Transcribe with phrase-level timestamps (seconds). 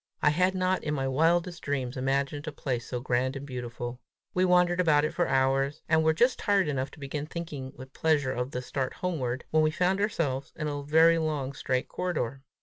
[0.23, 4.01] I had not, in my wildest dreams, imagined a place so grand and beautiful.
[4.33, 7.93] We wandered about it for hours, and were just tired enough to begin thinking with
[7.93, 12.41] pleasure of the start homeward, when we found ourselves in a very long, straight corridor.